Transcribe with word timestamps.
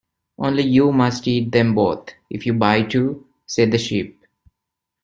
‘Only 0.39 0.63
you 0.63 0.91
must 0.91 1.27
eat 1.27 1.51
them 1.51 1.75
both, 1.75 2.09
if 2.31 2.47
you 2.47 2.55
buy 2.55 2.81
two,’ 2.81 3.27
said 3.45 3.69
the 3.69 3.77
Sheep. 3.77 4.25